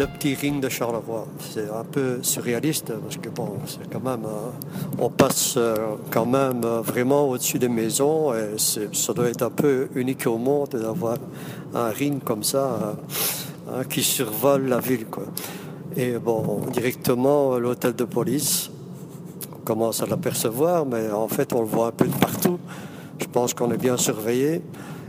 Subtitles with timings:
[0.00, 1.26] le petit ring de Charleroi.
[1.40, 5.76] C'est un peu surréaliste parce que bon, c'est quand même, euh, on passe euh,
[6.10, 10.38] quand même euh, vraiment au-dessus des maisons et ça doit être un peu unique au
[10.38, 11.18] monde d'avoir
[11.74, 12.96] un ring comme ça
[13.68, 15.04] hein, qui survole la ville.
[15.94, 18.70] Et bon, directement l'hôtel de police,
[19.54, 22.58] on commence à l'apercevoir, mais en fait on le voit un peu de partout.
[23.18, 24.62] Je pense qu'on est bien surveillé.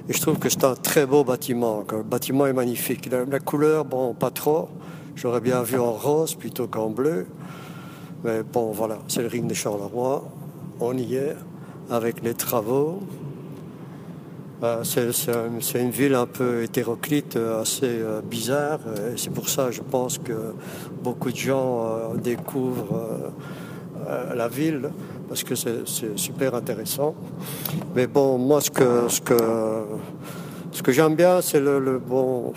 [0.10, 1.84] Et je trouve que c'est un très beau bâtiment.
[1.92, 3.10] Le bâtiment est magnifique.
[3.12, 4.70] La, couleur, bon, pas trop.
[5.16, 7.28] J'aurais bien vu en rose plutôt qu'en bleu.
[8.24, 10.24] Mais bon, voilà, c'est le ring de Charleroi.
[10.80, 11.36] On y est
[11.90, 13.02] avec les travaux.
[14.64, 18.80] Euh, c'est une ville un peu hétéroclite, assez euh, bizarre.
[19.12, 20.54] Et c'est pour ça, je pense que
[21.04, 23.32] beaucoup de gens euh, découvrent
[24.36, 24.90] la ville
[25.32, 27.16] parce que c'est super intéressant.
[27.96, 29.08] Mais bon, moi, ce que,
[30.92, 32.52] j'aime bien, c'est le, bon,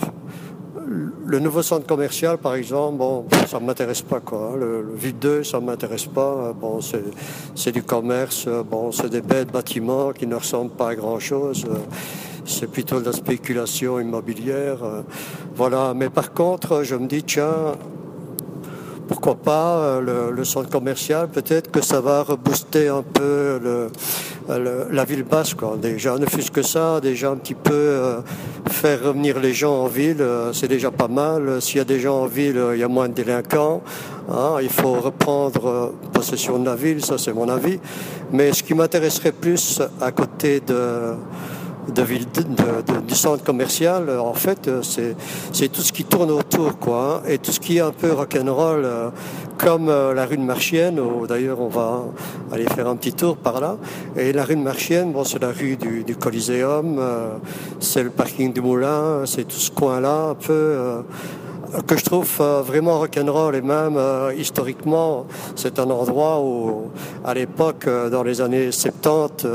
[1.24, 4.56] le nouveau centre commercial, par exemple, bon, ça ne m'intéresse pas, quoi.
[4.58, 6.52] Le, le Ville 2, ça ne m'intéresse pas.
[6.52, 6.80] Bon,
[7.54, 11.64] c'est du commerce, bon, c'est des bêtes bâtiments qui ne ressemblent pas à grand-chose.
[12.44, 14.78] C'est plutôt de la spéculation immobilière.
[15.54, 15.94] Voilà.
[15.94, 17.76] Mais par contre, je me dis, tiens,
[19.06, 23.88] pourquoi pas euh, le, centre commercial, peut-être que ça va rebooster un peu
[24.48, 25.54] la ville basse.
[25.54, 25.76] Quoi.
[25.80, 28.20] Déjà, ne fût-ce que ça, déjà un petit peu euh,
[28.68, 31.60] faire revenir les gens en ville, euh, c'est déjà pas mal.
[31.60, 33.82] S'il y a des gens en ville, il y a moins de délinquants.
[34.30, 34.56] Hein.
[34.62, 37.78] il faut reprendre possession de la ville, ça c'est mon avis.
[38.32, 41.14] Mais ce qui m'intéresserait plus à côté de
[41.92, 42.26] de ville,
[43.06, 47.28] du centre commercial, euh, en fait, euh, c'est tout ce qui tourne autour, quoi, hein,
[47.28, 49.10] et tout ce qui est un peu rock'n'roll, euh,
[49.58, 52.02] comme la rue de Marchienne, où d'ailleurs on va
[52.50, 53.76] aller faire un petit tour par là.
[54.16, 57.00] Et la rue de Marchienne, bon, c'est la rue du, du Coliseum,
[57.78, 61.04] c'est le parking du Moulin, c'est tout ce coin-là, un peu
[61.82, 65.26] que je trouve euh, vraiment rock'n'roll et même euh, historiquement,
[65.56, 66.90] c'est un endroit où,
[67.24, 69.46] à l'époque, euh, dans les années 70,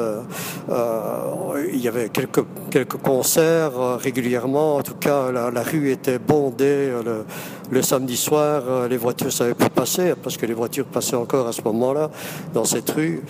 [0.70, 4.78] il y avait quelques, quelques concerts régulièrement.
[4.78, 7.26] En tout cas, la, rue était bondée le,
[7.72, 8.88] le samedi soir.
[8.88, 12.10] les voitures ne savaient plus passer parce que les voitures passaient encore à ce moment-là
[12.54, 13.22] dans cette rue.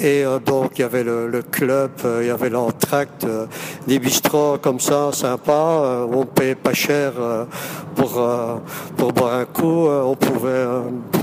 [0.00, 3.46] Et euh, donc il y avait le, club, euh, il y avait l'entracte, euh,
[3.88, 6.06] des bistrots comme ça, sympa.
[6.12, 7.12] on payait pas cher
[7.96, 8.22] pour
[8.96, 9.88] pour boire un coup.
[9.88, 10.66] on pouvait,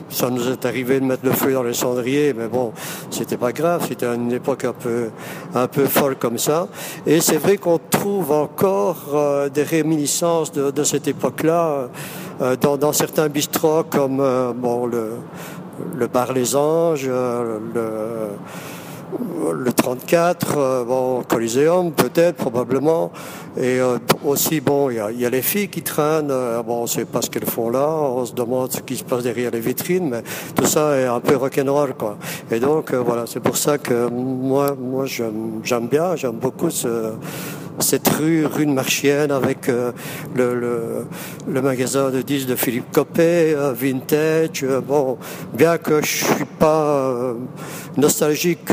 [0.09, 2.73] ça nous est arrivé de mettre le feu dans les cendriers, mais bon,
[3.09, 3.85] c'était pas grave.
[3.87, 5.09] C'était une époque un peu
[5.53, 6.67] un peu folle comme ça.
[7.05, 11.89] Et c'est vrai qu'on trouve encore des réminiscences de, de cette époque-là
[12.61, 14.17] dans, dans certains bistrots comme
[14.57, 15.11] bon le
[15.97, 18.29] le bar Les Anges, euh, le,
[19.53, 23.11] le 34, euh, bon, Coliseum peut-être, probablement.
[23.57, 26.33] Et euh, aussi, bon, il y a, les filles qui traînent,
[26.65, 29.23] bon, on sait pas ce qu'elles font là, on se demande ce qui se passe
[29.23, 30.23] derrière les vitrines, mais
[30.55, 32.17] tout ça est un peu rock'n'roll, quoi.
[32.51, 37.13] Et donc, voilà, c'est pour ça que moi, moi j'aime bien, j'aime beaucoup ce
[37.85, 39.91] cette rue, rue de Marchienne, avec euh,
[40.35, 44.63] le, magasin de disques de Philippe Copé, euh, Vintage.
[44.63, 45.17] Euh, bon,
[45.53, 47.35] bien que je suis pas
[47.95, 48.71] nostalgique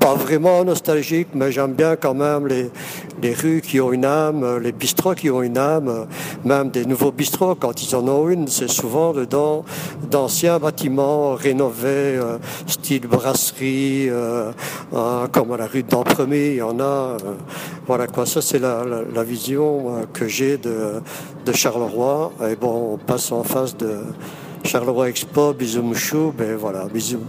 [0.00, 2.70] pas vraiment nostalgique, mais j'aime bien quand même les,
[3.22, 6.06] les rues qui ont une âme, les bistrots qui ont une âme,
[6.44, 9.62] même des nouveaux bistrots, quand ils en ont une, c'est souvent dedans
[10.10, 14.52] d'anciens bâtiments rénovés, euh, style brasserie, euh,
[14.94, 16.82] hein, comme à la rue d'Empremé, il y en a.
[16.82, 17.16] Euh,
[17.86, 18.84] voilà quoi, ça c'est la,
[19.14, 21.02] la, vision que j'ai de,
[21.44, 22.32] de Charleroi.
[22.50, 23.98] Et bon, on passe en face de
[24.64, 27.20] Charleroi Expo, bisous mouchou, ben voilà, bisous.